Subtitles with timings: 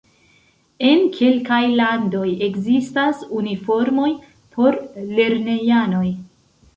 [0.91, 4.07] En kelkaj landoj ekzistas uniformoj
[4.57, 4.79] por
[5.21, 6.07] lernejanoj.